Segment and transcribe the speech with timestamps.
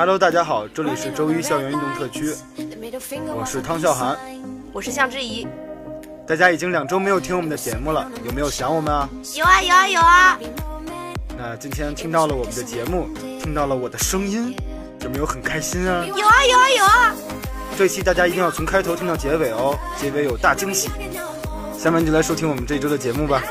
[0.00, 2.34] Hello，大家好，这里是周一校园运动特区，
[3.36, 4.16] 我是汤笑涵，
[4.72, 5.46] 我是向之怡。
[6.26, 9.06] 大家已经两周没有听我们的节目了，有没有想我们啊？
[9.36, 10.38] 有啊有啊有啊！
[11.36, 13.10] 那今天听到了我们的节目，
[13.42, 14.56] 听到了我的声音，
[15.02, 16.02] 有没有很开心啊？
[16.02, 17.14] 有啊有啊有啊！
[17.76, 20.88] 这期大家一定要从开头听到结尾哦，结尾有大惊喜。
[21.78, 23.42] 下面就来收听我们这一周的节目吧。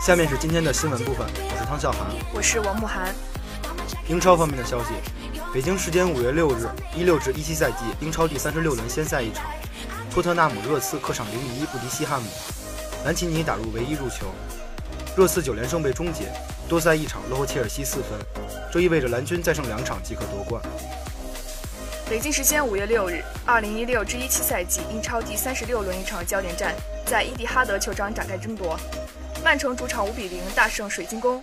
[0.00, 3.14] 下面是今天的新闻部分，我是汤笑涵，我是王慕涵。
[4.08, 4.94] 英超方面的消息，
[5.52, 9.44] 北京时间五月六日，一六至一七赛季英超第三十六轮先赛一场，
[10.10, 12.26] 托特纳姆热刺客场零比一不敌西汉姆，
[13.04, 14.24] 兰奇尼打入唯一入球，
[15.14, 16.32] 热刺九连胜被终结，
[16.66, 18.18] 多赛一场落后切尔西四分，
[18.72, 20.62] 这意味着蓝军再胜两场即可夺冠。
[22.08, 28.80] 北京时间五月六日，二零一六至一七赛季英超第三十六轮一场焦点战在伊蒂哈德球场展开争夺。
[29.42, 31.42] 曼城主场五比零大胜水晶宫，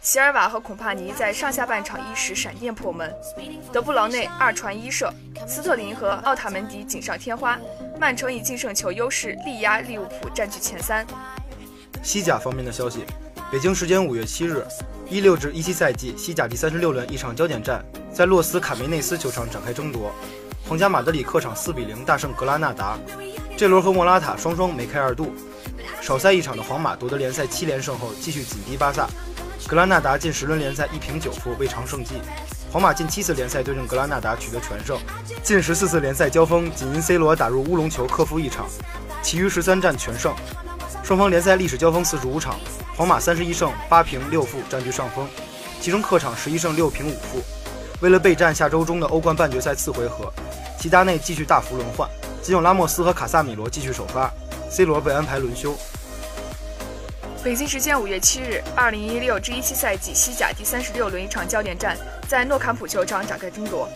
[0.00, 3.12] 席尔瓦和孔帕尼在上下半场一时闪电破门，
[3.72, 5.12] 德布劳内二传一射，
[5.46, 7.58] 斯特林和奥塔门迪锦上添花，
[7.98, 11.04] 曼城以净胜球优势力压利物浦占据前三。
[12.00, 13.04] 西甲方面的消息，
[13.50, 14.64] 北京时间五月七日，
[15.08, 20.12] 一六至一七赛季西甲第三十六轮一场焦点战在洛斯卡梅内斯球场展开争夺，
[20.68, 22.96] 皇家马德里客场四比零大胜格拉纳达，
[23.56, 25.34] 这轮和莫拉塔双双梅开二度。
[26.00, 29.08] 少赛一场的皇马夺得联赛七连胜后，继续紧逼巴萨。
[29.68, 32.14] 格拉纳达近十轮联赛一平九负，未尝胜绩。
[32.72, 34.98] 皇马近七次联赛对阵格拉纳达取得全胜，
[35.42, 38.66] 近十四次联赛交锋仅因 C 罗打入乌龙球克负一场，
[39.22, 40.34] 其余十三战全胜。
[41.04, 42.58] 双方联赛历史交锋四十五场，
[42.96, 45.28] 皇马三十一胜八平六负占据上风，
[45.80, 47.42] 其中客场十一胜六平五负。
[48.00, 50.32] 为了备战下周中的欧冠半决赛次回合，
[50.78, 52.08] 齐达内继续大幅轮换，
[52.42, 54.32] 仅有拉莫斯和卡萨米罗继续首发
[54.72, 55.76] ，C 罗被安排轮休。
[57.44, 61.94] 北京时间五月七日，二零一六至一七赛季西甲第三十六轮一场焦点战
[62.26, 63.86] 在诺坎普球场展开争夺。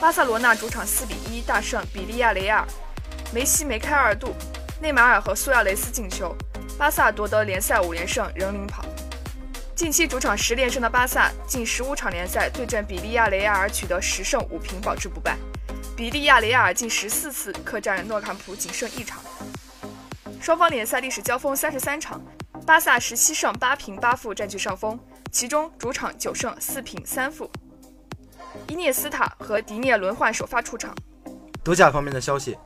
[0.00, 2.66] 巴塞罗那主场四比一大胜比利亚雷亚尔，
[3.34, 4.34] 梅西梅开二度，
[4.80, 6.34] 内马尔和苏亚雷斯进球，
[6.78, 8.84] 巴萨夺得联赛五连胜，仍领跑。
[9.74, 15.36] 近期主场十连胜的巴萨，近十五场联赛对阵比利亚雷亚尔取得十胜五平，保持不败。
[15.96, 19.20] 比利亚雷亚尔近十四次客战诺坎普仅胜一场。
[20.42, 22.20] 双方联赛历史交锋三十三场。
[22.66, 24.98] 巴萨十七胜八平八负占据上风，
[25.30, 27.48] 其中主场九胜四平三负。
[28.66, 30.92] 伊涅斯塔和迪涅轮换首发出场。
[31.62, 32.58] 德甲方面的消息，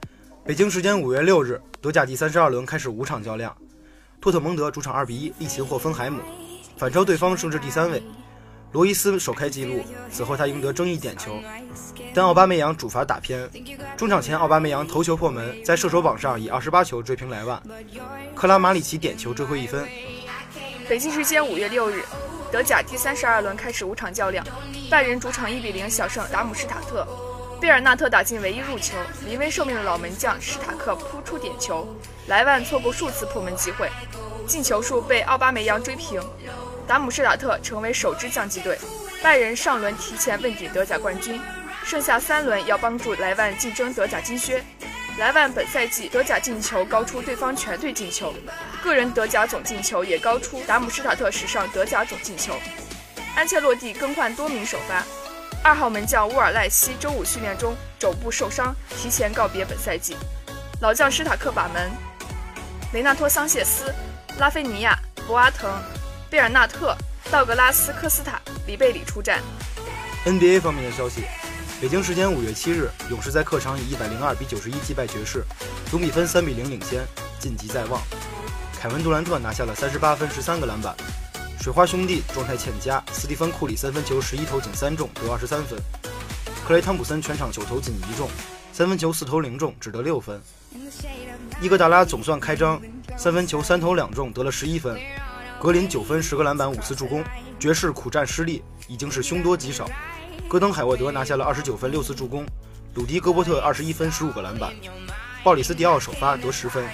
[0.42, 3.54] 北京时间五月六日，德甲第三十二轮开始五场较量，
[4.22, 6.22] 托特蒙德主场二比一力擒霍芬海姆，
[6.78, 8.02] 反超对方升至第三位。
[8.72, 11.40] 罗伊斯首开纪录，此后他赢得争议点球，
[12.12, 13.48] 但奥巴梅扬主罚打偏。
[13.96, 17.62] 中场前，奥巴梅扬头球破门，在射手榜上以二十八球追平莱万。
[18.34, 19.88] 克拉马里奇点球追回一分。
[20.88, 22.04] 北京时间五月六日，
[22.52, 24.44] 德甲第三十二轮开始五场较量，
[24.90, 27.06] 拜仁主场一比零小胜达姆施塔特，
[27.60, 28.94] 贝尔纳特打进唯一入球，
[29.26, 31.88] 临危受命的老门将施塔克扑出点球，
[32.26, 33.88] 莱万错过数次破门机会，
[34.46, 36.20] 进球数被奥巴梅扬追平。
[36.86, 38.78] 达姆施塔特成为首支降级队，
[39.22, 41.40] 拜仁上轮提前问鼎德甲冠军，
[41.84, 44.64] 剩下三轮要帮助莱万竞争德甲金靴。
[45.18, 48.32] 莱万本赛季德甲进球高出对方全队进球，
[48.82, 52.54] 个人德甲总进球也高出达姆施塔特史上德甲总进球。
[53.34, 55.02] 安切洛蒂更换多名首发，
[55.64, 60.16] 二号门将乌尔赖希周五训练中肘部受伤，提前告别本赛季。
[60.80, 61.90] 老将施塔克把门，
[62.92, 63.92] 雷纳托桑谢斯、
[64.38, 64.96] 拉菲尼亚、
[65.26, 65.82] 博阿滕。
[66.28, 66.96] 贝尔纳特、
[67.30, 69.40] 道格拉斯科斯塔、里贝里出战。
[70.24, 71.22] NBA 方面的消息，
[71.80, 75.44] 北京时间五月七日，勇士在客场以一百零二比九十一击败爵士，
[75.88, 77.06] 总比分三比零领先，
[77.38, 78.02] 晋级在望。
[78.80, 80.96] 凯文杜兰特拿下了三十八分、十三个篮板。
[81.60, 85.78] 水花兄弟状态欠佳，斯蒂芬库里三分球十一投仅三中，得二十三分。
[86.66, 88.28] 克雷汤普森全场九投仅一中，
[88.72, 90.40] 三分球四投零中，只得六分。
[91.60, 92.80] 伊戈达拉总算开张，
[93.16, 95.00] 三分球三投两中，得了十一分。
[95.66, 97.24] 格林九分十个篮板五次助攻，
[97.58, 99.90] 爵士苦战失利，已经是凶多吉少。
[100.48, 102.46] 戈登海沃德拿下了二十九分六次助攻，
[102.94, 104.72] 鲁迪戈伯特二十一分十五个篮板，
[105.42, 106.86] 鲍里斯迪奥首发得十分。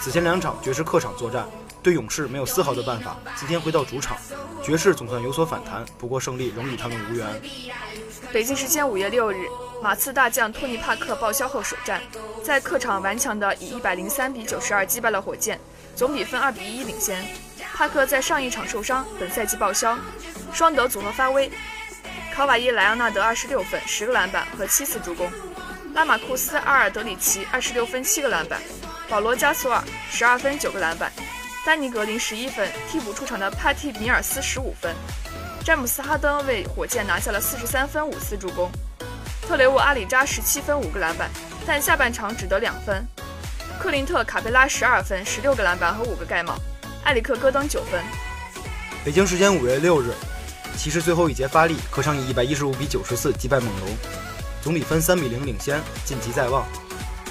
[0.00, 1.48] 此前两场爵士客场作战，
[1.84, 3.16] 对勇士没有丝毫的办法。
[3.36, 4.16] 今天回到主场，
[4.60, 7.40] 爵士总算有所反弹，不过胜利仍与他们无缘。
[8.32, 9.46] 北京时间五月六日，
[9.80, 12.02] 马刺大将托尼帕克报销后首战，
[12.42, 15.60] 在客场顽强的以一百零三比九十二击败了火箭，
[15.94, 17.24] 总比分二比一领先。
[17.80, 19.98] 帕克在上一场受伤，本赛季报销。
[20.52, 21.50] 双德组合发威，
[22.30, 25.30] 考瓦伊莱昂纳德二十六分、十个篮板和七次助攻；
[25.94, 28.60] 拉马库斯阿尔德里奇二十六分、七个篮板；
[29.08, 31.08] 保罗加索尔十二分、九个篮板；
[31.64, 34.94] 丹尼格林十一分，替补出场的帕蒂米尔斯十五分。
[35.64, 38.70] 詹姆斯哈登为火箭拿下了四十三分五次助攻。
[39.40, 41.30] 特雷沃阿里扎十七分五个篮板，
[41.66, 43.02] 但下半场只得两分。
[43.80, 46.54] 克林特卡佩拉十二分十六个篮板和五个盖帽。
[47.04, 48.02] 埃里克戈登九分。
[49.04, 50.12] 北京时间五月六日，
[50.76, 53.88] 骑士最后一节发力，客场以一百一十五比九十四击败猛龙，
[54.62, 56.66] 总比分三比零领先，晋级在望。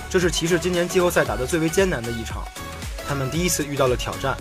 [0.09, 2.43] 这是骑士今年季后赛打得最为艰难的一场，
[3.07, 4.35] 他们第一次遇到了挑战。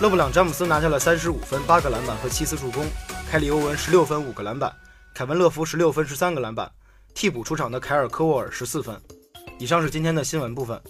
[0.00, 2.86] 勒布朗·詹姆斯拿下了三十五分、八个篮板和七次助攻，
[3.30, 4.72] 凯里·欧文十六分、五个篮板，
[5.14, 6.70] 凯文·乐福十六分、十三个篮板，
[7.14, 8.98] 替补出场的凯尔·科沃尔十四分。
[9.58, 10.80] 以上是今天的新闻部分。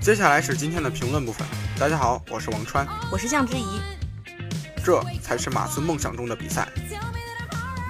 [0.00, 1.46] 接下来是今天的评论部分。
[1.78, 3.82] 大家好，我是王川，我是向之怡。
[4.82, 6.66] 这才是马刺梦想中的比赛。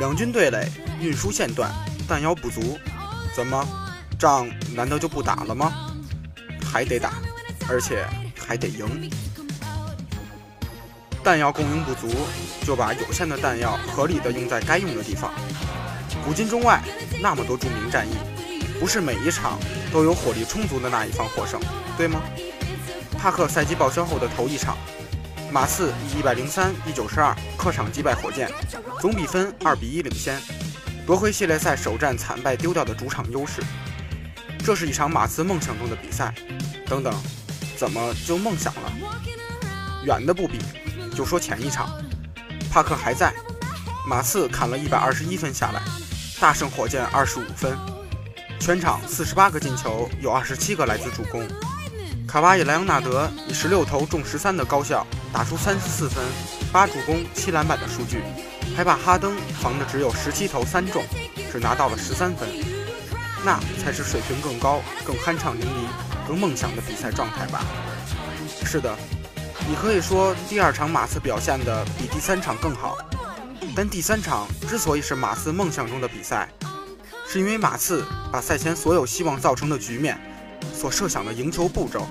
[0.00, 0.68] 两军对垒，
[1.00, 1.70] 运输线断，
[2.08, 2.80] 弹药不足，
[3.32, 3.64] 怎么，
[4.18, 5.72] 仗难道就不打了吗？
[6.64, 7.12] 还得打，
[7.68, 8.04] 而且
[8.36, 9.08] 还得赢。
[11.22, 12.08] 弹药供应不足，
[12.66, 15.30] 就把有限的弹药合理的用在该用的地方。
[16.24, 16.82] 古今中外，
[17.22, 18.16] 那么多著名战役，
[18.80, 19.60] 不是每一场
[19.92, 21.60] 都有火力充足的那一方获胜，
[21.98, 22.22] 对吗？
[23.18, 24.78] 帕克赛季报销后的头一场，
[25.52, 28.50] 马刺以一百零三比九十二客场击败火箭，
[28.98, 30.40] 总比分二比一领先，
[31.06, 33.62] 夺回系列赛首战惨败丢掉的主场优势。
[34.64, 36.34] 这是一场马刺梦想中的比赛。
[36.86, 37.14] 等等，
[37.76, 38.92] 怎么就梦想了？
[40.04, 40.58] 远的不比，
[41.14, 41.90] 就说前一场，
[42.72, 43.32] 帕克还在，
[44.08, 45.82] 马刺砍了一百二十一分下来，
[46.40, 47.76] 大胜火箭二十五分，
[48.60, 51.48] 全场四十八个进球，有二十七个来自助攻。
[52.28, 56.22] 卡瓦伊·莱昂纳德以十六投中十三的高效，打出三十四分、
[56.70, 58.22] 八助攻、七篮板的数据，
[58.76, 61.02] 还把哈登防的只有十七投三中，
[61.50, 62.46] 只拿到了十三分。
[63.42, 67.64] 那才是水平更高、更酣畅淋漓、更梦想的比赛状态吧？
[68.66, 68.94] 是的，
[69.66, 72.98] 你可以说第二场马刺表现的比第三场更好，
[73.74, 76.46] 但第三场之所以是马刺梦想中的比赛，
[77.32, 80.18] 是因为马刺把赛前所有希望造成的局面。
[80.74, 82.04] 所设想的赢球步骤，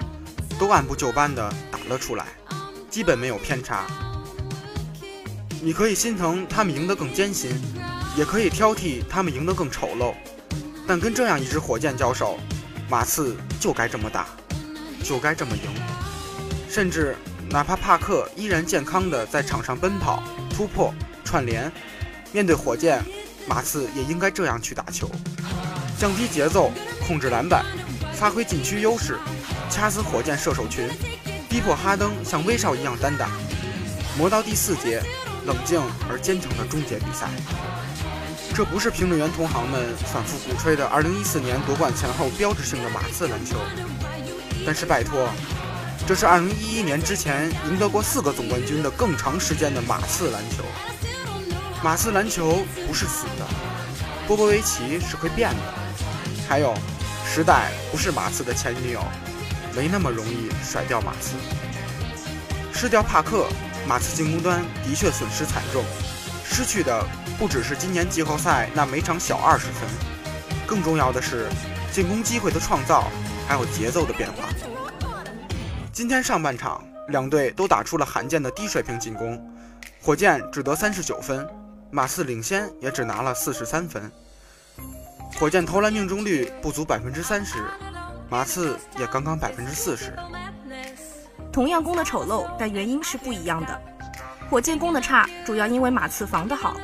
[0.58, 2.26] 都按部就班地打了出来，
[2.90, 3.86] 基本没有偏差。
[5.62, 7.52] 你可以心疼他们赢得更艰辛，
[8.16, 10.14] 也可以挑剔他们赢得更丑陋，
[10.88, 12.40] 但跟这样一支火箭交手，
[12.90, 14.26] 马刺就该这么打，
[15.04, 15.64] 就该这么赢。
[16.70, 17.18] 甚至
[17.50, 20.24] 哪怕帕克依然健康地在场上奔跑、
[20.56, 20.94] 突破、
[21.26, 21.70] 串联，
[22.32, 23.04] 面对火箭，
[23.48, 25.10] 马刺也应该这样去打球，
[25.98, 26.72] 降低节奏，
[27.06, 27.66] 控制篮板。
[28.14, 29.18] 发挥禁区优势，
[29.70, 30.90] 掐死火箭射手群，
[31.48, 33.30] 逼迫哈登像威少一样单打，
[34.18, 35.02] 磨到第四节，
[35.46, 37.30] 冷静而坚强的终结比赛。
[38.54, 43.56] 这不是评论员同行们反复鼓吹的2014年夺冠前后标志性的马刺篮球，
[44.66, 45.30] 但是拜托，
[46.06, 50.66] 这是2011年之前赢得过四个总冠军的更长时间的马刺篮球。
[51.82, 53.48] 马刺篮球不是死的，
[54.28, 55.62] 波波维奇是会变的，
[56.48, 56.74] 还有。
[57.32, 59.00] 时代不是马刺的前女友，
[59.76, 61.36] 没那么容易甩掉马刺。
[62.74, 63.48] 失掉帕克，
[63.88, 65.86] 马刺进攻端的确损失惨重，
[66.44, 67.06] 失去的
[67.38, 69.88] 不只是今年季后赛那每场小二十分，
[70.66, 71.48] 更重要的是
[71.92, 73.08] 进攻机会的创造，
[73.48, 74.50] 还有节奏的变化。
[75.94, 79.40] 今天上半场，两队都打出了罕见的低水平进攻，
[80.02, 81.48] 火箭只得三十九分，
[81.92, 84.12] 马刺领先也只拿了四十三分。
[85.40, 87.64] 火箭投篮命中率不足百分之三十，
[88.30, 90.14] 马刺也刚刚百分之四十。
[91.52, 93.82] 同样攻的丑陋，但原因是不一样的。
[94.50, 96.78] 火箭攻的差，主要因为马刺防得好，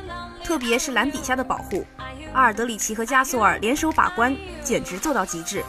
[0.44, 1.84] 特别是篮底下的保护。
[2.32, 5.64] 阿尔德里奇和加索尔联手把关，简直做到极致。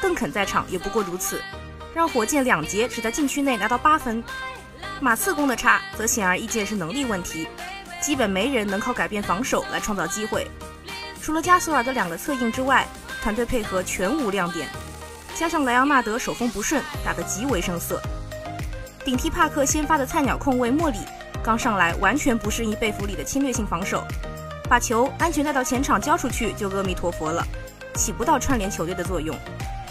[0.00, 1.40] 邓肯在场也不过如此，
[1.94, 4.22] 让火箭两节只在禁区内拿到八分。
[5.00, 7.48] 马刺攻的差，则显而易见是能力问题，
[8.02, 10.46] 基本没人能靠改变防守来创造机会。
[11.22, 12.86] 除了加索尔的两个策应之外，
[13.22, 14.68] 团队配合全无亮点，
[15.36, 18.02] 加上莱昂纳德手风不顺，打得极为生涩。
[19.04, 20.98] 顶替帕克先发的菜鸟控卫莫里，
[21.42, 24.04] 刚上来完全不适应贝弗里的侵略性防守，
[24.68, 27.46] 把球安全带到前场交出去就阿弥陀佛了，
[27.94, 29.36] 起不到串联球队的作用。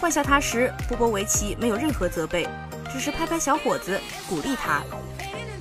[0.01, 2.47] 换下他时，波波维奇没有任何责备，
[2.91, 4.81] 只是拍拍小伙子鼓励他。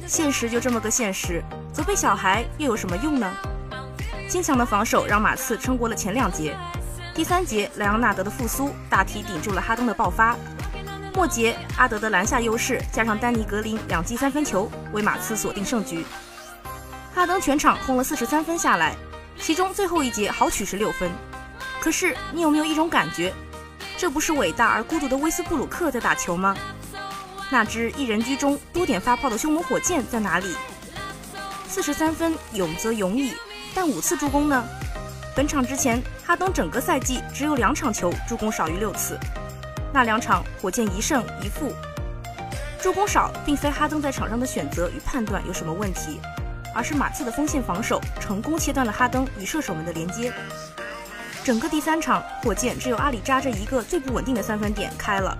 [0.07, 3.33] 现实就这么个现实，责备小孩又有什么用呢？
[4.29, 6.57] 坚强的防守让马刺撑过了前两节，
[7.15, 10.37] 第三节莱昂纳德的复苏大体顶住了哈登的爆发。
[11.15, 16.05] 末节阿德的篮下优势加上丹尼格林两记三分球为马刺锁定胜局。
[17.15, 18.95] 哈登全场轰了四十三分下来，
[19.39, 21.11] 其中最后一节豪取十六分。
[21.81, 23.33] 可是你有没有一种感觉，
[23.97, 26.57] 这不是伟大而孤独的威斯布鲁克在打球吗？
[27.51, 30.55] 那支一人居中、多点发炮的凶猛火箭在哪里？
[31.71, 33.33] 四十三分勇则勇矣，
[33.73, 34.65] 但五次助攻呢？
[35.37, 39.17] 本场之前，哈登整个赛季只有两场球助攻少于六次，
[39.93, 41.73] 那两场火箭一胜一负。
[42.83, 46.21] 助攻少并非哈登在场上的选择与判断有什么问题，
[46.75, 50.33] 而是马刺的锋线防守成功切断了哈登与射手们的连接。
[51.45, 55.39] 整个第三场，火箭只有阿里扎这一个最不稳定的三分点开了。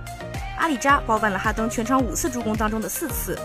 [0.57, 3.37] 阿里扎包办了哈登全场五次助攻当中的四次。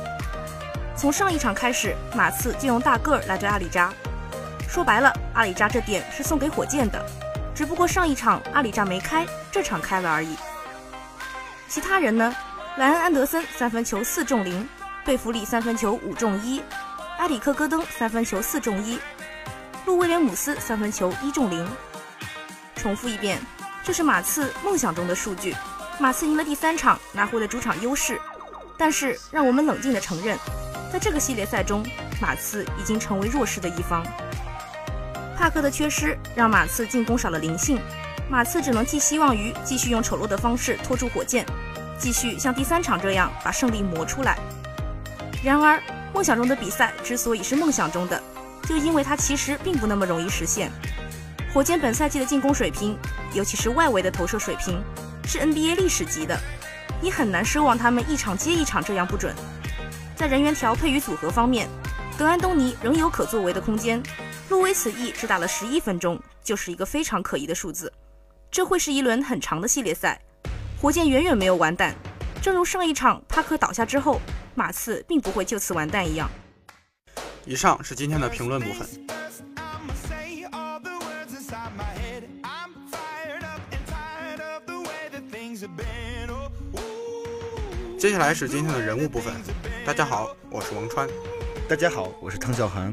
[0.97, 3.93] 从上一场开始，马刺就用大个儿来对阿里扎。
[4.69, 7.05] 说白了，阿里扎这点是送给火箭的，
[7.55, 10.37] 只不过上一场阿里扎没开，这场开了而已。
[11.69, 12.35] 其他人呢？
[12.79, 14.69] 莱恩安德森三分球四中零，
[15.05, 16.63] 贝弗利三分球五中一，
[17.19, 18.99] 埃里克戈登三分球四中一，
[19.85, 21.67] 路威廉姆斯三分球一中零。
[22.75, 23.39] 重复一遍，
[23.83, 25.55] 这是马刺梦想中的数据。
[25.99, 28.21] 马刺赢了第三场，拿回了主场优势。
[28.77, 30.39] 但是，让我们冷静地承认，
[30.93, 31.85] 在这个系列赛中，
[32.21, 34.05] 马刺已经成为弱势的一方。
[35.37, 37.79] 帕克的缺失让马刺进攻少了灵性，
[38.31, 41.45] 马刺只能寄希望于继续用丑陋的方式拖住火箭，
[41.99, 44.39] 继续像第三场这样把胜利磨出来。
[45.45, 45.81] 然而，
[46.15, 48.21] 梦想中的比赛之所以是梦想中的，
[48.67, 50.71] 就因为它其实并不那么容易实现。
[51.53, 52.99] 火箭本赛季的进攻水平，
[53.35, 54.83] 尤其是外围的投射水平。
[55.29, 56.39] 是 NBA 历史级的，
[57.01, 59.35] 你很难奢望他们一场接一场这样不准。
[60.17, 61.69] 在人员调配与组合方面，
[62.17, 64.03] 德安东尼仍有可作为的空间。
[64.49, 67.93] 路威此役只打了十一分钟，就是一个非常可疑的数字。
[68.51, 70.19] 这会是一轮很长的系列赛，
[70.81, 71.95] 火箭远远没有完蛋。
[72.41, 74.19] 正如上一场帕克倒下之后，
[74.55, 76.31] 马刺并不会就此完蛋一样。
[77.45, 78.89] 以上是今天的评论部分。
[87.99, 89.35] 接下来是今天的人物部分。
[89.87, 91.09] 大家好，我是王川。
[91.69, 92.93] 大家好，我是汤小涵。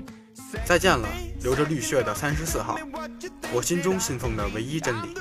[0.64, 1.10] 再见了，
[1.42, 2.80] 流着绿血的三十四号，
[3.52, 5.16] 我心中信奉的唯一真理。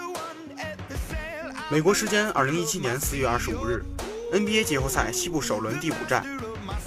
[1.70, 3.82] 美国时间二零一七年四月二十五日
[4.34, 6.26] ，NBA 季后赛西部首轮第五战，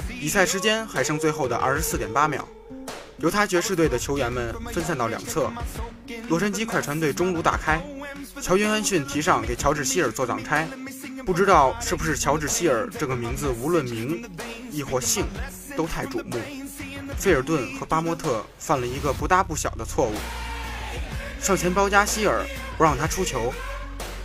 [0.07, 2.47] 比赛时间还剩最后的二十四点八秒。
[3.17, 5.51] 犹他爵士队的球员们分散到两侧，
[6.29, 7.83] 洛杉矶快船队中路大开，
[8.39, 10.67] 乔约翰逊提上给乔治希尔做挡拆。
[11.25, 14.23] 不知道是不是乔治希尔这个名字，无论名
[14.75, 15.25] 亦或性，
[15.77, 16.37] 都太瞩目。
[17.17, 20.13] 费尔顿和巴莫特犯了一个不大不小的错误，
[21.41, 22.45] 上前包夹希尔，
[22.77, 23.53] 不让他出球，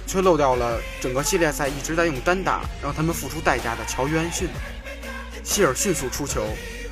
[0.08, 4.48] 却漏掉了整个系列赛一直在用单打让他们付出代价的乔约翰逊。
[5.44, 6.44] 希尔迅速出球，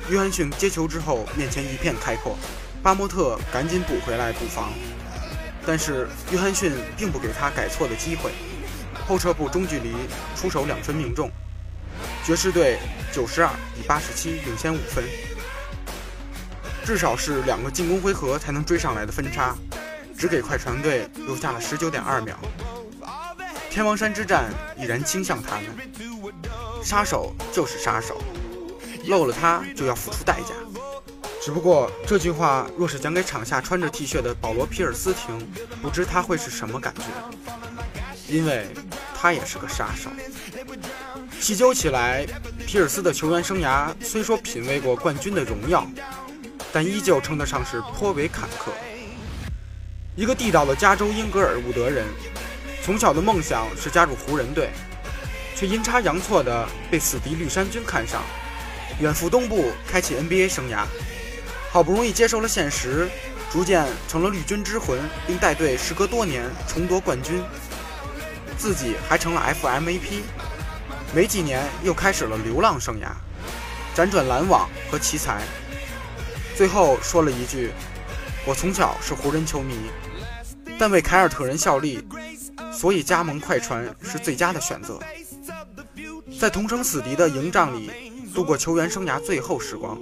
[0.09, 2.37] 约翰逊接球之后面前一片开阔，
[2.81, 4.71] 巴莫特赶紧补回来补防，
[5.65, 8.31] 但是约翰逊并不给他改错的机会。
[9.07, 9.91] 后撤步中距离
[10.35, 11.29] 出手两分命中，
[12.25, 12.77] 爵士队
[13.11, 15.03] 九十二比八十七领先五分，
[16.85, 19.55] 至少是两个进攻回合才能追上来的分差，
[20.17, 22.37] 只给快船队留下了十九点二秒。
[23.69, 25.65] 天王山之战已然倾向他们，
[26.83, 28.21] 杀手就是杀手，
[29.05, 30.53] 漏了他就要付出代价。
[31.41, 35.51] 只不过这句话若是讲给场下穿着 T 恤的保罗·皮尔斯听，
[35.81, 37.01] 不知他会是什么感觉，
[38.27, 38.67] 因为。
[39.21, 40.09] 他也是个杀手。
[41.39, 42.25] 细究起来，
[42.67, 45.87] 皮尔斯的球员生涯虽说品味过冠军的荣耀，
[46.71, 48.71] 但依旧称得上是颇为坎坷。
[50.15, 52.05] 一个地道的加州英格尔伍德人，
[52.83, 54.69] 从小的梦想是加入湖人队，
[55.55, 58.21] 却阴差阳错地被死敌绿衫军看上，
[58.99, 60.83] 远赴东部开启 NBA 生涯。
[61.71, 63.09] 好不容易接受了现实，
[63.49, 67.41] 逐渐成了绿军之魂，并带队时隔多年重夺冠军。
[68.57, 70.21] 自己还成了 FMVP，
[71.13, 73.07] 没几年又开始了流浪生涯，
[73.95, 75.41] 辗转篮网和奇才，
[76.55, 77.71] 最后说了一句
[78.45, 79.75] ：“我从小是湖人球迷，
[80.77, 82.07] 但为凯尔特人效力，
[82.71, 84.99] 所以加盟快船是最佳的选择。”
[86.39, 87.91] 在同生死敌的营帐里
[88.33, 89.97] 度过球员生涯最后时光，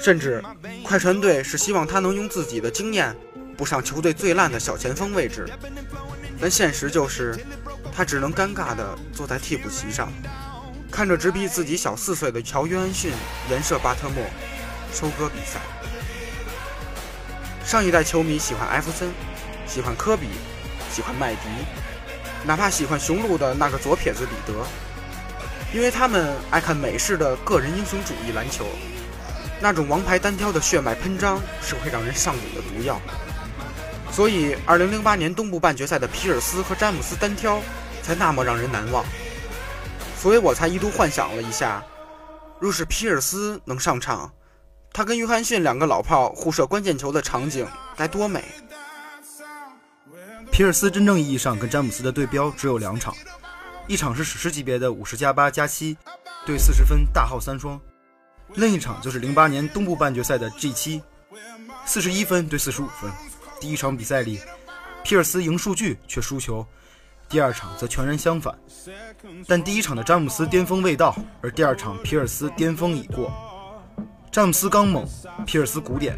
[0.00, 0.42] 甚至
[0.82, 3.16] 快船队是希望他能用自己的经验
[3.56, 5.48] 补上球队最烂的小前锋位置。
[6.40, 7.38] 但现实就是，
[7.94, 10.10] 他只能尴尬地坐在替补席上，
[10.90, 13.12] 看着只比自己小四岁的乔·约翰逊
[13.50, 14.24] 颜射巴特莫，
[14.92, 15.60] 收割比赛。
[17.64, 19.12] 上一代球迷喜欢艾弗森，
[19.66, 20.26] 喜欢科比，
[20.90, 21.40] 喜欢麦迪，
[22.44, 24.66] 哪怕喜欢雄鹿的那个左撇子里德，
[25.72, 28.64] 因为他们爱看美式的个人英雄主义篮球。
[29.60, 33.00] 那种王牌单挑的血脉喷张是会让人上瘾的毒药。
[34.10, 37.62] 所以，2008年东部半决赛的皮尔斯和詹姆斯单挑
[38.02, 39.04] 才那么让人难忘。
[40.16, 41.82] 所以我才一度幻想了一下，
[42.60, 44.32] 若是皮尔斯能上场，
[44.92, 47.66] 他跟约翰逊两个老炮互射关键球的场景
[47.96, 48.44] 该多美！
[50.50, 53.14] 皮尔斯真正意义上跟詹姆斯的对标只有两场，
[53.86, 55.96] 一场是史诗级别的五十加八加七
[56.44, 57.80] 对四十分大号三双，
[58.54, 61.02] 另一场就是零八年东部半决赛的 G 七
[61.86, 63.10] 四十一分对四十五分。
[63.58, 64.40] 第一场比赛里，
[65.02, 66.62] 皮尔斯赢数据却输球；
[67.32, 68.54] 第二场则全然相反。
[69.48, 73.32] 但第一场的詹姆斯巅峰未到，而第二场皮尔斯巅峰已过。
[74.30, 75.08] 詹姆斯刚猛，
[75.46, 76.14] 皮尔斯古典。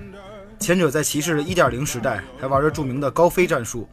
[0.58, 3.88] 前者在骑士的一点零时代还玩着著名的高飞战术，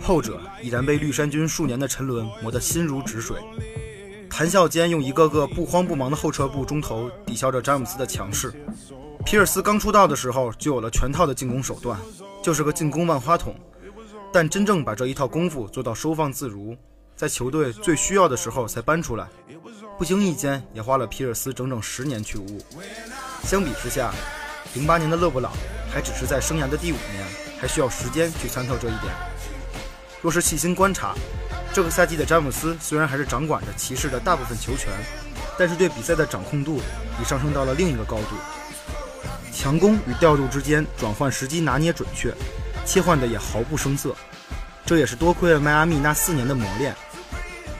[0.00, 3.36] 后者已然被绿衫军数年的沉沦磨得心如止水。
[4.30, 8.50] 谈笑间，用一个个不慌不忙的后撤步中投抵消着詹姆斯的强势。
[9.26, 11.98] 皮尔斯刚出道的时候就有了全套的进攻手段。
[12.42, 13.52] 就是个进攻万花筒，
[14.36, 16.76] 但真正把这一套功夫做到收放自如，
[17.16, 19.26] 在球队最需要的时候才搬出来，
[19.96, 22.60] 不经意间也花了皮尔斯整整十年去悟。
[23.44, 24.12] 相比之下，
[24.74, 25.50] 零八年的勒布朗
[25.90, 27.26] 还只是在生涯的第五年，
[27.58, 29.04] 还需要时间去参透这一点。
[30.20, 31.14] 若是细心观察，
[31.72, 34.92] 这个赛季的詹姆斯虽然还是掌管着骑士的大部分球权，
[35.58, 36.78] 但是对比赛的掌控度
[37.18, 38.36] 已上升到了另一个高度。
[39.50, 42.34] 强攻与调度之间转换时机拿捏准确，
[42.86, 44.14] 切换的也毫不生涩。
[44.86, 46.94] 这也是多亏了迈阿密那四年的磨练，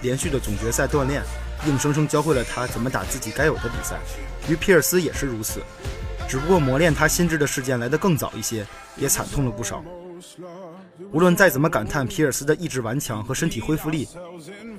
[0.02, 1.22] 连续的总决赛锻炼，
[1.66, 3.96] 硬生生教会了他怎么打自己该有的比赛。
[4.48, 5.60] 于皮尔斯也是如此，
[6.28, 8.66] 只不过磨练他心智的事件来得更早一些，
[8.96, 9.84] 也惨痛了不少。
[11.12, 14.08] 无论再怎么感叹皮尔斯的意志顽强和身体恢复力，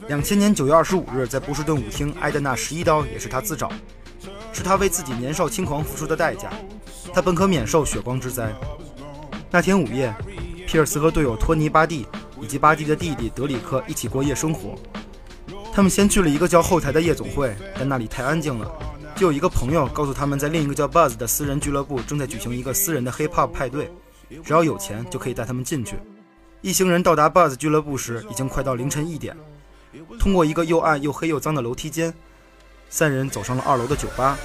[0.10, 3.72] 两千年九月二十五日在波士顿舞厅挨的那十一刀也是他自找，
[4.52, 6.52] 是他为自己年少轻狂付出的代价。
[7.14, 8.54] 他本可免受血光之灾。
[9.50, 10.14] 那天午夜，
[10.68, 12.06] 皮尔斯和队友托尼·巴蒂
[12.42, 14.76] 以及巴蒂的弟弟德里克一起过夜生活。
[15.74, 18.70] 他们先去了一个叫后台的夜总会，但那里太安静了。
[19.16, 23.90] 就有一个朋友告诉他们在另一个叫 Buzz 的私人俱乐部正在举行一个私人的 Hip Hop 派对，
[24.44, 25.96] 只要有钱就可以带他们进去。
[26.62, 29.36] 一行人到达 Buzz 俱乐部时，已经快到凌晨一点。
[30.20, 32.14] 通过一个又暗又黑又脏的楼梯间，
[32.90, 34.38] 三人走上了二楼的酒吧。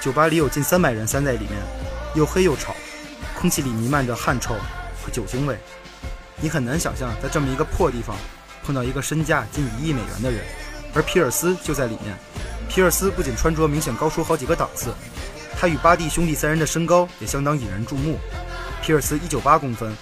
[0.00, 1.50] 酒吧里有近三百人塞在里面。
[2.14, 2.74] 又黑又吵，
[3.38, 4.54] 空气里弥漫着汗臭
[5.02, 5.56] 和酒精味。
[6.40, 8.16] 你很难想象，在这么一个破地方
[8.64, 10.42] 碰到一个身价近一亿美元的人，
[10.94, 12.16] 而皮尔斯就在里面。
[12.68, 14.92] 皮尔斯不仅穿着明显高出好几个档次，
[15.58, 18.18] 他与巴蒂兄弟三人的身高也相当引人注目。
[18.82, 19.94] 皮尔斯一九八公分，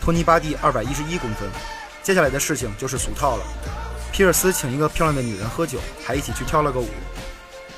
[0.00, 1.48] 托尼·巴蒂二百一十一公分。
[2.02, 3.44] 接下来的事情就是俗套了。
[4.12, 6.88] 皮尔斯请一个漂亮的女人喝酒，还一起去跳了个舞。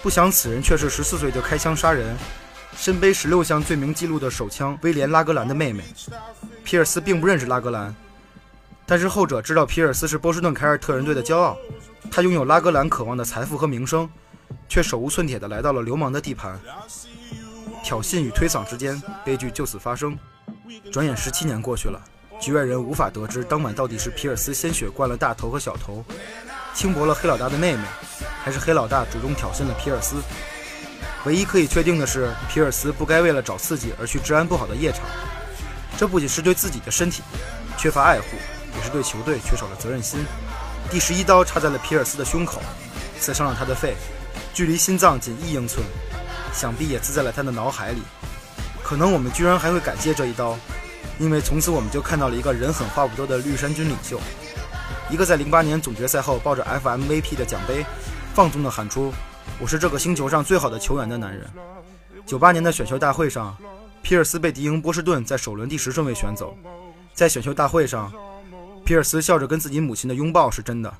[0.02, 2.16] 不想此人却是十四岁就开枪杀人。
[2.76, 5.82] 身背十六项罪名记录的手枪威廉·拉格兰的妹妹
[6.64, 7.94] 皮尔斯并不认识拉格兰，
[8.84, 11.56] 但是后者知道皮尔斯是波士顿凯尔特人队的骄傲，
[12.10, 14.08] 他拥有拉格兰渴望的财富和名声，
[14.68, 16.58] 却手无寸铁地来到了流氓的地盘。
[17.82, 20.18] 挑衅与推搡之间，悲剧就此发生。
[20.90, 22.00] 转眼十七年过去了，
[22.40, 26.04] 局外人无法得知当晚到底是皮尔斯鲜血灌了大头和小头，
[26.74, 27.82] 轻薄了黑老大的妹妹，
[28.42, 30.16] 还是黑老大主动挑衅了皮尔斯。
[31.24, 35.00] 唯一可以确定的是，皮尔斯不该为了找刺激而去治安不好的夜场。
[35.96, 37.22] 这不仅是对自己的身体
[37.78, 38.26] 缺乏爱护，
[38.76, 40.24] 也是对球队缺少了责任心。
[40.90, 42.60] 第十一刀插在了皮尔斯的胸口，
[43.18, 43.94] 刺伤了他的肺，
[44.52, 45.82] 距离心脏仅一英寸，
[46.52, 48.02] 想必也刺在了他的脑海里。
[48.82, 50.58] 可能我们居然还会感谢这一刀，
[51.18, 54.20] 因为从此我们就看到了一个人狠话不多的绿衫军领袖，
[55.08, 57.86] 一个在零八年总决赛后抱着 FMVP 的奖杯，
[58.34, 59.10] 放纵地喊出。
[59.60, 61.48] 我是这个星球上最好的球员的男人。
[62.26, 63.56] 九八年的选秀大会上，
[64.02, 66.56] 皮尔斯被敌营波士顿在首轮第十顺位选走。
[67.12, 68.12] 在选秀大会上，
[68.84, 70.92] 皮尔斯笑着跟自己母亲的拥抱是真的，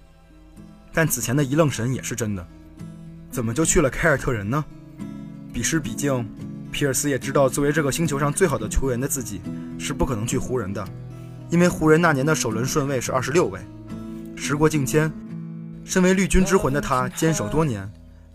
[0.93, 2.47] 但此前的一愣神也是真的。
[3.31, 4.65] 怎么就去了凯尔特人呢？
[5.53, 6.29] 彼时彼境，
[6.71, 9.41] 皮尔斯也知道，作为这个星球上最好的球员的自己
[9.79, 10.87] 是不可能去湖人的，
[11.51, 13.61] 因为湖人那年的首轮顺位是二十六位。
[14.37, 15.13] 时过境迁，
[15.85, 17.91] 身为绿军之魂的他坚守多年。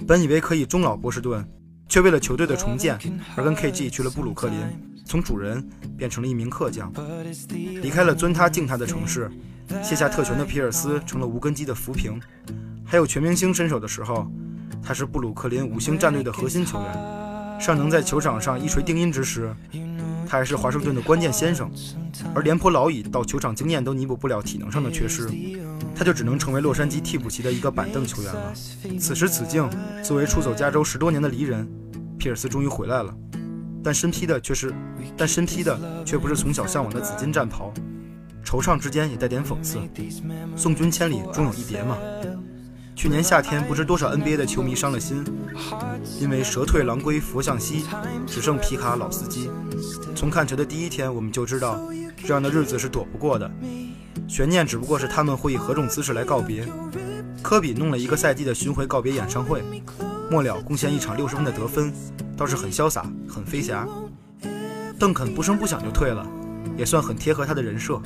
[0.08, 1.48] 本以为可以终老波士顿，
[1.88, 2.98] 却为了球队的重建
[3.36, 4.58] 而跟 KG 去了布鲁克林，
[5.06, 5.64] 从主人
[5.98, 6.92] 变成了一名客将，
[7.82, 9.30] 离开了尊他敬他的城市，
[9.84, 12.20] 卸下特权的皮尔斯成了无根基的浮萍。
[12.86, 14.28] 还有全明星身手的时候，
[14.82, 19.54] 他是布鲁克林五星战队的核心球员，尚能在球场上一锤定音之时，
[20.28, 21.70] 他还是华盛顿的关键先生。
[22.34, 25.30] 而廉颇老矣，到球场经验都弥补不了体能上的缺失。
[25.96, 28.54] 他就只能成为洛杉矶替补席的一个板凳球员了。
[29.00, 29.70] 此时此境，
[30.04, 31.68] 作为出走加州十多年的离人，
[32.18, 33.14] 皮尔斯终于回来了。
[33.84, 34.74] 但身披的却是，
[35.16, 37.74] 但身披的却不是从小向往的紫金战袍，
[38.44, 39.80] 惆怅之间也带点讽刺。
[40.56, 41.98] 送君千里，终有一别嘛。
[42.96, 45.24] 去年夏天，不知多少 NBA 的球迷伤了心，
[46.20, 47.86] 因为蛇退狼归佛向西，
[48.28, 49.50] 只剩皮卡老司机。
[50.14, 51.82] 从看球的第一天，我们就知道
[52.26, 53.50] 这样的日子是躲不过的。
[54.28, 56.66] 悬念只不过是他们会以何种姿势来告别。
[57.42, 59.64] 科比弄了一个赛季的巡回告别演唱会，
[60.30, 61.92] 末了贡献一场六十分的得分，
[62.36, 63.88] 倒是很潇洒，很飞侠。
[65.00, 66.28] 邓肯不声不响就退了，
[66.78, 68.02] 也算很贴合他的人设。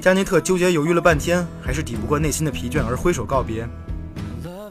[0.00, 3.68] 加内特纠结犹豫了半天，还是抵不过内心的疲倦而挥手告别，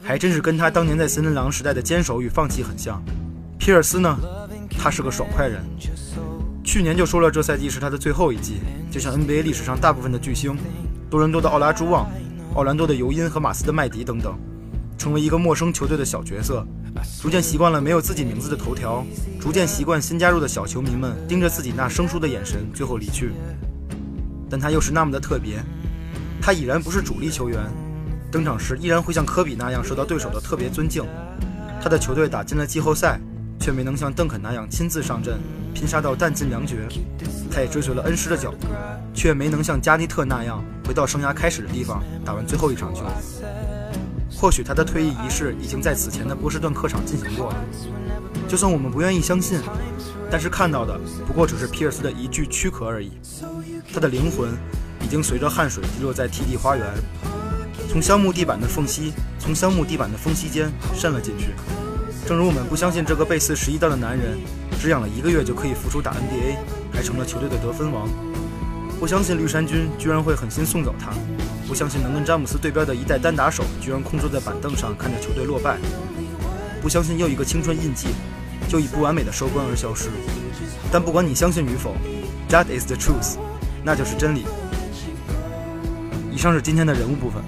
[0.02, 3.02] 还真是跟他当年在森林狼时代的坚守与放弃很像。
[3.58, 4.16] 皮尔斯呢，
[4.78, 5.62] 他是个爽快人，
[6.64, 8.54] 去年就说了这赛季是他的最后一季，
[8.90, 10.56] 就像 NBA 历史上大部分的巨星，
[11.10, 12.10] 多伦多的奥拉朱旺。
[12.54, 14.38] 奥兰多的尤因和马斯的麦迪等等，
[14.96, 16.64] 成为一个陌生球队的小角色，
[17.20, 19.04] 逐渐习惯了没有自己名字的头条，
[19.40, 23.32] 逐渐习惯新加入的小球迷们盯着自己那生疏的眼神，最后离去。
[24.48, 25.62] 但他又是那么的特别，
[26.40, 27.58] 他已然不是主力球员，
[28.30, 31.04] 登场时依然会像科比那样受到对手的特别尊敬。
[31.82, 33.20] 他的球队打进了季后赛，
[33.58, 35.40] 却没能像邓肯那样亲自上阵，
[35.74, 36.88] 拼杀到弹尽粮绝。
[37.50, 38.68] 他也追随了恩师的脚步，
[39.12, 40.64] 却没能像加内特那样。
[40.86, 43.04] 回到生涯开始的地方，打完最后一场球。
[44.36, 47.56] 或许他的退役仪式已经在此前的波士顿客场进行过了。
[48.48, 49.60] 就算我们不愿意相信，
[50.30, 53.12] 但是看到的不过只是皮尔斯的一具躯壳而已。
[53.92, 54.50] 他的灵魂
[55.02, 56.86] 已经随着汗水滴落在 TD 花园，
[57.88, 61.54] 从橡木地板的缝隙，从橡木地板的缝隙间渗了进去。
[62.26, 64.38] 正如我们不相信这个背刺十一刀的男人，
[64.74, 66.56] 只养了一个月就可以复出打 NBA，
[66.92, 68.08] 还成了球队的得分王。
[69.00, 71.12] 不相信绿衫军居然会狠心送走他，
[71.66, 75.78] 不相信能跟詹姆斯对标的一代单打手居然空坐在板凳上看着球队落败，
[76.80, 78.08] 不相信又一个青春印记
[78.68, 80.08] 就以不完美的收官而消失。
[80.90, 81.94] 但不管你相信与否
[82.48, 83.36] ，That is the truth，
[83.82, 84.44] 那就是真理。
[86.30, 87.42] 以上是今天的人物部分。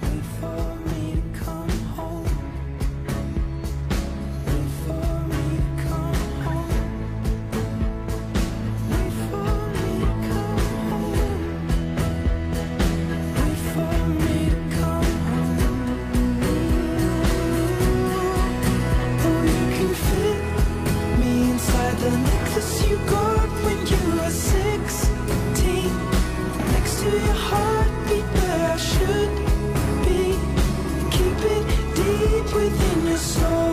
[33.17, 33.66] So.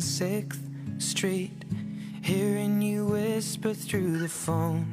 [0.00, 0.58] 6th
[0.98, 1.64] Street,
[2.22, 4.84] hearing you whisper through the phone.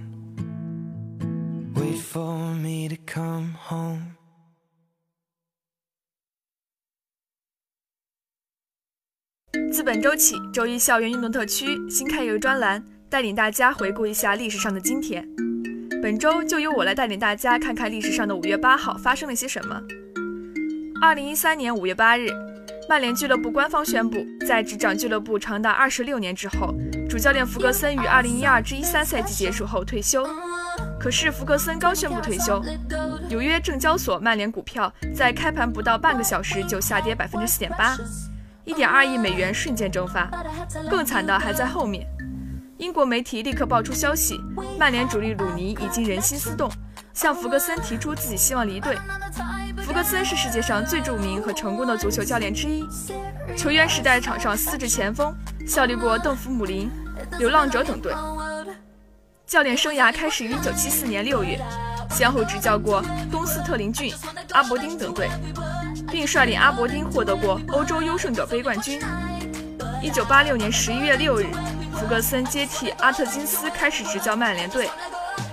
[1.75, 4.15] Wait for me to come home.
[9.71, 15.27] 自本周起，周一校园运动特区新开一个专栏，带领大家回顾一下历史上的今天。
[16.01, 19.81] 本周就由我来带领大家看看历史上的五月八号发生了些什么。
[21.01, 22.29] 二零一三年五月八日。
[22.89, 26.73] 曼联俱乐部官方宣布，在执掌俱乐部长达二十六年之后，
[27.09, 30.25] 主教练弗格森于二零一二至一三赛季结束后退休。
[30.97, 32.63] 可是，弗格森刚宣布退休，
[33.27, 37.97] 纽约证交所曼联股票在开盘不到半个小时就下跌百分之四点八，
[38.63, 40.29] 一点二亿美元瞬间蒸发。
[40.89, 42.07] 更惨的还在后面，
[42.77, 44.39] 英国媒体立刻爆出消息，
[44.79, 46.71] 曼联主力鲁尼已经人心思动，
[47.13, 48.97] 向弗格森提出自己希望离队。
[49.87, 52.85] 弗格森是世界上最著名和成功的足球教练之一，
[53.55, 55.33] 球员时代场上司职前锋，
[55.65, 56.91] 效力过邓弗姆林、
[57.39, 58.13] 流浪者等队。
[59.45, 61.57] 教练生涯开始于1974年6月，
[62.11, 64.13] 先后执教过东斯特林郡、
[64.51, 65.29] 阿伯丁等队，
[66.11, 68.99] 并率领阿伯丁获得过欧洲优胜者杯冠军。
[70.03, 71.45] 1986年11月6日，
[71.93, 74.89] 弗格森接替阿特金斯开始执教曼联队，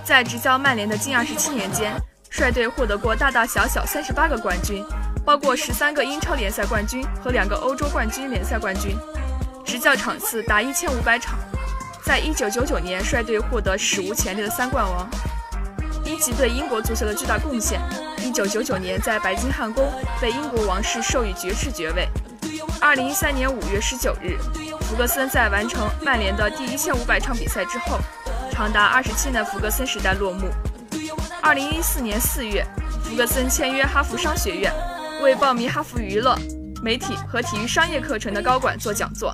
[0.03, 1.95] 在执教曼联的近27年间。
[2.37, 4.85] 率队获得过大大小小三十八个冠军，
[5.23, 8.93] 包括十三个英超联赛冠军和两个欧洲冠军联赛冠军，
[9.63, 11.39] 执教场次达一千五百场。
[12.03, 15.09] 在一九九九年，率队获得史无前例的三冠王，
[16.03, 17.79] 因其对英国足球的巨大贡献。
[18.19, 22.05] 一九九九年，在白金汉宫被英国王室授予爵士爵位。
[22.81, 24.37] 二零一三年五月十九日，
[24.81, 27.97] 福格森在完成曼联的第一千五百场比赛之后，
[28.51, 30.49] 长达二十七年福格森时代落幕。
[31.45, 32.65] 二零一四年四月，
[33.03, 34.73] 福格森签约哈佛商学院，
[35.21, 36.35] 为报名哈佛娱乐、
[36.81, 39.31] 媒体和体育商业课程的高管做讲座。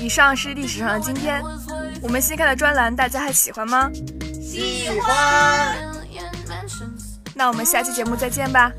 [0.00, 1.42] 以上是历史上的今天，
[2.00, 3.90] 我们新开的专栏大家还喜欢吗？
[4.42, 5.76] 喜欢。
[7.34, 8.72] 那我们下期节目再见吧。